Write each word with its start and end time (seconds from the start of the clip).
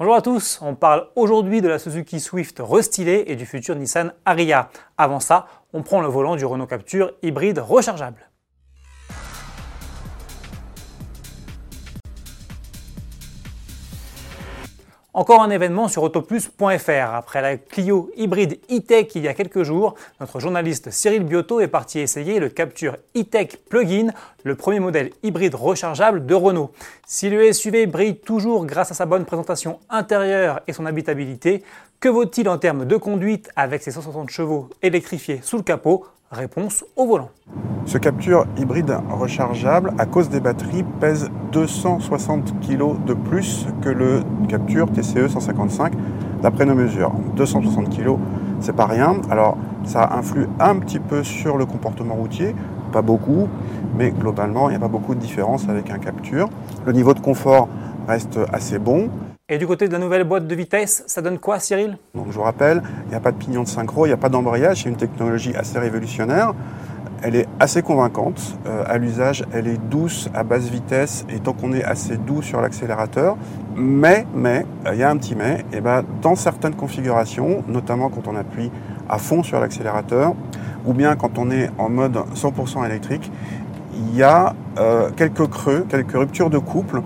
Bonjour 0.00 0.14
à 0.14 0.22
tous, 0.22 0.60
on 0.62 0.76
parle 0.76 1.08
aujourd'hui 1.16 1.60
de 1.60 1.66
la 1.66 1.80
Suzuki 1.80 2.20
Swift 2.20 2.62
restylée 2.64 3.24
et 3.26 3.34
du 3.34 3.46
futur 3.46 3.74
Nissan 3.74 4.12
Ariya. 4.24 4.70
Avant 4.96 5.18
ça, 5.18 5.48
on 5.72 5.82
prend 5.82 6.00
le 6.00 6.06
volant 6.06 6.36
du 6.36 6.44
Renault 6.44 6.68
Capture 6.68 7.14
hybride 7.20 7.58
rechargeable. 7.58 8.27
Encore 15.18 15.42
un 15.42 15.50
événement 15.50 15.88
sur 15.88 16.04
autoplus.fr. 16.04 17.12
Après 17.12 17.42
la 17.42 17.56
Clio 17.56 18.08
hybride 18.16 18.60
e-tech 18.70 19.08
il 19.16 19.22
y 19.22 19.26
a 19.26 19.34
quelques 19.34 19.64
jours, 19.64 19.96
notre 20.20 20.38
journaliste 20.38 20.92
Cyril 20.92 21.24
Biotto 21.24 21.58
est 21.58 21.66
parti 21.66 21.98
essayer 21.98 22.38
le 22.38 22.48
Capture 22.48 22.98
e-tech 23.16 23.56
plug-in, 23.68 24.12
le 24.44 24.54
premier 24.54 24.78
modèle 24.78 25.10
hybride 25.24 25.56
rechargeable 25.56 26.24
de 26.24 26.34
Renault. 26.36 26.70
Si 27.04 27.30
le 27.30 27.52
SUV 27.52 27.86
brille 27.86 28.20
toujours 28.20 28.64
grâce 28.64 28.92
à 28.92 28.94
sa 28.94 29.06
bonne 29.06 29.24
présentation 29.24 29.80
intérieure 29.90 30.60
et 30.68 30.72
son 30.72 30.86
habitabilité, 30.86 31.64
que 32.00 32.08
vaut-il 32.08 32.48
en 32.48 32.58
termes 32.58 32.84
de 32.84 32.96
conduite 32.96 33.50
avec 33.56 33.82
ses 33.82 33.90
160 33.90 34.30
chevaux 34.30 34.68
électrifiés 34.82 35.40
sous 35.42 35.56
le 35.56 35.62
capot? 35.62 36.04
Réponse 36.30 36.84
au 36.94 37.06
volant. 37.06 37.30
Ce 37.86 37.96
capture 37.96 38.46
hybride 38.58 38.94
rechargeable, 39.10 39.94
à 39.98 40.04
cause 40.04 40.28
des 40.28 40.40
batteries, 40.40 40.84
pèse 41.00 41.30
260 41.52 42.60
kg 42.60 43.02
de 43.04 43.14
plus 43.14 43.66
que 43.80 43.88
le 43.88 44.20
capture 44.46 44.92
TCE 44.92 45.26
155 45.28 45.94
d'après 46.42 46.66
nos 46.66 46.74
mesures. 46.74 47.12
260 47.34 47.88
kg, 47.96 48.16
c'est 48.60 48.76
pas 48.76 48.86
rien. 48.86 49.16
Alors 49.30 49.56
ça 49.84 50.12
influe 50.12 50.46
un 50.60 50.76
petit 50.76 51.00
peu 51.00 51.24
sur 51.24 51.56
le 51.56 51.64
comportement 51.64 52.14
routier, 52.14 52.54
pas 52.92 53.02
beaucoup, 53.02 53.48
mais 53.96 54.10
globalement 54.10 54.68
il 54.68 54.72
n'y 54.72 54.76
a 54.76 54.80
pas 54.80 54.88
beaucoup 54.88 55.14
de 55.14 55.20
différence 55.20 55.68
avec 55.68 55.90
un 55.90 55.98
capture. 55.98 56.48
Le 56.84 56.92
niveau 56.92 57.14
de 57.14 57.20
confort 57.20 57.68
reste 58.06 58.38
assez 58.52 58.78
bon. 58.78 59.08
Et 59.50 59.56
du 59.56 59.66
côté 59.66 59.88
de 59.88 59.92
la 59.94 59.98
nouvelle 59.98 60.24
boîte 60.24 60.46
de 60.46 60.54
vitesse, 60.54 61.04
ça 61.06 61.22
donne 61.22 61.38
quoi 61.38 61.58
Cyril? 61.58 61.96
Donc 62.14 62.26
je 62.28 62.34
vous 62.34 62.42
rappelle, 62.42 62.82
il 63.06 63.08
n'y 63.08 63.14
a 63.14 63.20
pas 63.20 63.32
de 63.32 63.38
pignon 63.38 63.62
de 63.62 63.68
synchro, 63.68 64.04
il 64.04 64.10
n'y 64.10 64.14
a 64.14 64.18
pas 64.18 64.28
d'embrayage, 64.28 64.82
c'est 64.82 64.90
une 64.90 64.96
technologie 64.96 65.56
assez 65.56 65.78
révolutionnaire. 65.78 66.52
Elle 67.22 67.34
est 67.34 67.46
assez 67.58 67.80
convaincante 67.80 68.58
euh, 68.66 68.84
à 68.86 68.98
l'usage, 68.98 69.46
elle 69.54 69.66
est 69.66 69.80
douce 69.88 70.28
à 70.34 70.42
basse 70.42 70.68
vitesse 70.68 71.24
et 71.30 71.40
tant 71.40 71.54
qu'on 71.54 71.72
est 71.72 71.82
assez 71.82 72.18
doux 72.18 72.42
sur 72.42 72.60
l'accélérateur. 72.60 73.38
Mais, 73.74 74.26
mais, 74.34 74.66
euh, 74.84 74.90
il 74.92 75.00
y 75.00 75.02
a 75.02 75.08
un 75.08 75.16
petit 75.16 75.34
mais, 75.34 75.64
et 75.72 75.80
ben, 75.80 76.04
dans 76.20 76.36
certaines 76.36 76.74
configurations, 76.74 77.64
notamment 77.68 78.10
quand 78.10 78.28
on 78.28 78.36
appuie 78.36 78.70
à 79.08 79.16
fond 79.16 79.42
sur 79.42 79.60
l'accélérateur, 79.60 80.34
ou 80.84 80.92
bien 80.92 81.16
quand 81.16 81.38
on 81.38 81.50
est 81.50 81.70
en 81.78 81.88
mode 81.88 82.18
100% 82.34 82.84
électrique, 82.84 83.32
il 83.94 84.14
y 84.14 84.22
a 84.22 84.54
euh, 84.78 85.08
quelques 85.16 85.48
creux, 85.48 85.86
quelques 85.88 86.12
ruptures 86.12 86.50
de 86.50 86.58
couple 86.58 87.00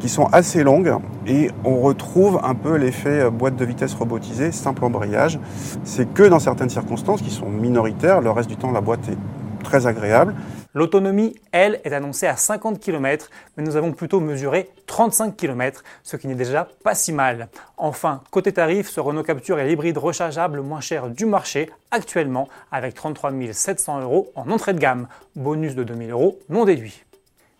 qui 0.00 0.08
sont 0.08 0.26
assez 0.26 0.62
longues 0.62 0.94
et 1.26 1.50
on 1.64 1.80
retrouve 1.80 2.40
un 2.42 2.54
peu 2.54 2.76
l'effet 2.76 3.20
euh, 3.20 3.30
boîte 3.30 3.56
de 3.56 3.64
vitesse 3.64 3.94
robotisée, 3.94 4.52
simple 4.52 4.84
embrayage. 4.84 5.38
C'est 5.84 6.12
que 6.12 6.22
dans 6.22 6.38
certaines 6.38 6.70
circonstances 6.70 7.22
qui 7.22 7.30
sont 7.30 7.48
minoritaires, 7.48 8.20
le 8.20 8.30
reste 8.30 8.48
du 8.48 8.56
temps 8.56 8.72
la 8.72 8.80
boîte 8.80 9.08
est 9.08 9.18
très 9.64 9.86
agréable. 9.86 10.34
L'autonomie, 10.74 11.34
elle, 11.50 11.80
est 11.84 11.92
annoncée 11.92 12.26
à 12.26 12.36
50 12.36 12.78
km, 12.78 13.30
mais 13.56 13.64
nous 13.64 13.76
avons 13.76 13.92
plutôt 13.92 14.20
mesuré 14.20 14.70
35 14.86 15.36
km, 15.36 15.82
ce 16.02 16.16
qui 16.16 16.28
n'est 16.28 16.34
déjà 16.34 16.68
pas 16.84 16.94
si 16.94 17.12
mal. 17.12 17.48
Enfin, 17.76 18.22
côté 18.30 18.52
tarif, 18.52 18.88
ce 18.88 19.00
Renault 19.00 19.22
Capture 19.22 19.58
est 19.58 19.66
l'hybride 19.66 19.98
rechargeable 19.98 20.60
moins 20.60 20.80
cher 20.80 21.08
du 21.08 21.26
marché 21.26 21.70
actuellement, 21.90 22.48
avec 22.70 22.94
33 22.94 23.32
700 23.50 24.02
euros 24.02 24.30
en 24.34 24.50
entrée 24.50 24.74
de 24.74 24.78
gamme, 24.78 25.08
bonus 25.34 25.74
de 25.74 25.84
2000 25.84 26.10
euros 26.10 26.38
non 26.48 26.64
déduit. 26.64 27.02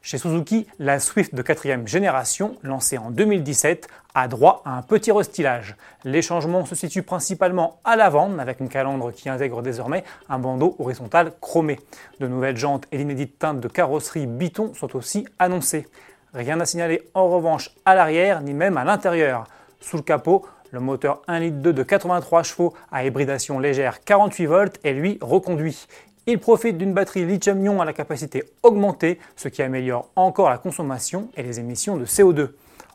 Chez 0.08 0.16
Suzuki, 0.16 0.66
la 0.78 1.00
Swift 1.00 1.34
de 1.34 1.42
quatrième 1.42 1.86
génération, 1.86 2.56
lancée 2.62 2.96
en 2.96 3.10
2017, 3.10 3.88
a 4.14 4.26
droit 4.26 4.62
à 4.64 4.70
un 4.70 4.80
petit 4.80 5.12
restylage. 5.12 5.76
Les 6.02 6.22
changements 6.22 6.64
se 6.64 6.74
situent 6.74 7.02
principalement 7.02 7.78
à 7.84 7.94
l'avant, 7.94 8.38
avec 8.38 8.60
une 8.60 8.70
calandre 8.70 9.12
qui 9.12 9.28
intègre 9.28 9.60
désormais 9.60 10.04
un 10.30 10.38
bandeau 10.38 10.76
horizontal 10.78 11.32
chromé. 11.42 11.78
De 12.20 12.26
nouvelles 12.26 12.56
jantes 12.56 12.86
et 12.90 12.96
l'inédite 12.96 13.38
teinte 13.38 13.60
de 13.60 13.68
carrosserie 13.68 14.26
Biton 14.26 14.72
sont 14.72 14.96
aussi 14.96 15.26
annoncées. 15.38 15.86
Rien 16.32 16.58
à 16.58 16.64
signaler 16.64 17.02
en 17.12 17.28
revanche 17.28 17.70
à 17.84 17.94
l'arrière, 17.94 18.40
ni 18.40 18.54
même 18.54 18.78
à 18.78 18.84
l'intérieur. 18.84 19.44
Sous 19.78 19.98
le 19.98 20.02
capot, 20.02 20.46
le 20.70 20.80
moteur 20.80 21.20
1,2 21.28 21.40
litre 21.40 21.72
de 21.72 21.82
83 21.82 22.42
chevaux 22.44 22.72
à 22.90 23.04
hybridation 23.04 23.58
légère 23.58 24.00
48 24.04 24.46
volts 24.46 24.80
est 24.84 24.92
lui 24.92 25.18
reconduit. 25.20 25.86
Il 26.30 26.38
profite 26.38 26.76
d'une 26.76 26.92
batterie 26.92 27.24
lithium-ion 27.24 27.80
à 27.80 27.86
la 27.86 27.94
capacité 27.94 28.44
augmentée, 28.62 29.18
ce 29.34 29.48
qui 29.48 29.62
améliore 29.62 30.10
encore 30.14 30.50
la 30.50 30.58
consommation 30.58 31.30
et 31.38 31.42
les 31.42 31.58
émissions 31.58 31.96
de 31.96 32.04
CO2. 32.04 32.50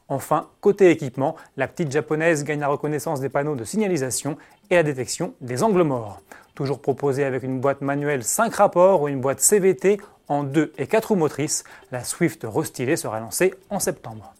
Enfin, 0.07 0.49
côté 0.61 0.91
équipement, 0.91 1.35
la 1.57 1.67
petite 1.67 1.91
japonaise 1.91 2.43
gagne 2.43 2.59
la 2.59 2.67
reconnaissance 2.67 3.21
des 3.21 3.29
panneaux 3.29 3.55
de 3.55 3.63
signalisation 3.63 4.37
et 4.69 4.75
la 4.75 4.83
détection 4.83 5.33
des 5.41 5.63
angles 5.63 5.81
morts. 5.81 6.21
Toujours 6.53 6.79
proposée 6.79 7.23
avec 7.23 7.41
une 7.41 7.59
boîte 7.59 7.81
manuelle 7.81 8.23
5 8.23 8.53
rapports 8.53 9.01
ou 9.01 9.07
une 9.07 9.19
boîte 9.19 9.39
CVT 9.39 9.97
en 10.27 10.43
2 10.43 10.71
et 10.77 10.85
4 10.85 11.05
roues 11.07 11.15
motrices, 11.15 11.63
la 11.91 12.03
Swift 12.03 12.45
restylée 12.47 12.97
sera 12.97 13.19
lancée 13.19 13.55
en 13.71 13.79
septembre. 13.79 14.35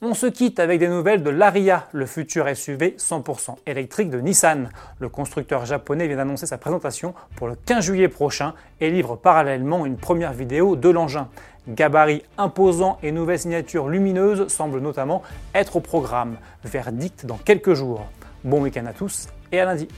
On 0.00 0.14
se 0.14 0.26
quitte 0.26 0.60
avec 0.60 0.78
des 0.78 0.86
nouvelles 0.86 1.24
de 1.24 1.30
l'Aria, 1.30 1.88
le 1.90 2.06
futur 2.06 2.48
SUV 2.54 2.94
100% 2.98 3.56
électrique 3.66 4.10
de 4.10 4.20
Nissan. 4.20 4.70
Le 5.00 5.08
constructeur 5.08 5.66
japonais 5.66 6.06
vient 6.06 6.18
d'annoncer 6.18 6.46
sa 6.46 6.56
présentation 6.56 7.14
pour 7.34 7.48
le 7.48 7.56
15 7.56 7.84
juillet 7.84 8.06
prochain 8.06 8.54
et 8.80 8.92
livre 8.92 9.16
parallèlement 9.16 9.84
une 9.86 9.96
première 9.96 10.32
vidéo 10.32 10.76
de 10.76 10.88
l'engin. 10.88 11.28
Gabarit 11.66 12.22
imposant 12.36 13.00
et 13.02 13.10
nouvelle 13.10 13.40
signature 13.40 13.88
lumineuse 13.88 14.46
semblent 14.46 14.78
notamment 14.78 15.24
être 15.52 15.74
au 15.74 15.80
programme. 15.80 16.36
Verdict 16.62 17.26
dans 17.26 17.36
quelques 17.36 17.74
jours. 17.74 18.06
Bon 18.44 18.62
week-end 18.62 18.86
à 18.86 18.92
tous 18.92 19.26
et 19.50 19.58
à 19.58 19.64
lundi. 19.64 19.88